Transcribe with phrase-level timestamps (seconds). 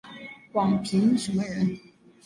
[0.51, 1.77] 广平酂人。